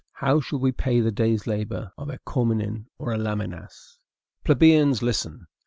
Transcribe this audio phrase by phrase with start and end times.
[0.13, 3.99] How shall we pay the day's labor of a Cormenin or a Lamennais?"
[4.43, 5.45] Plebeians, listen!